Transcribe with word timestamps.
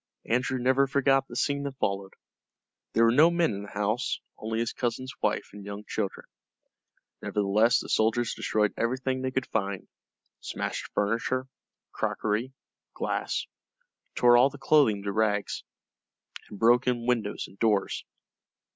Andrew 0.25 0.57
never 0.57 0.87
forgot 0.87 1.27
the 1.27 1.35
scene 1.35 1.61
that 1.61 1.77
followed. 1.77 2.15
There 2.93 3.03
were 3.03 3.11
no 3.11 3.29
men 3.29 3.53
in 3.53 3.61
the 3.61 3.69
house, 3.69 4.19
only 4.35 4.57
his 4.57 4.73
cousin's 4.73 5.13
wife 5.21 5.49
and 5.53 5.63
young 5.63 5.83
children. 5.87 6.25
Nevertheless 7.21 7.77
the 7.79 7.87
soldiers 7.87 8.33
destroyed 8.33 8.73
everything 8.75 9.21
they 9.21 9.29
could 9.29 9.45
find, 9.45 9.87
smashed 10.39 10.91
furniture, 10.95 11.45
crockery, 11.91 12.51
glass, 12.95 13.45
tore 14.15 14.37
all 14.37 14.49
the 14.49 14.57
clothing 14.57 15.03
to 15.03 15.11
rags, 15.11 15.63
and 16.49 16.57
broke 16.57 16.87
in 16.87 17.05
windows 17.05 17.45
and 17.47 17.59
doors. 17.59 18.03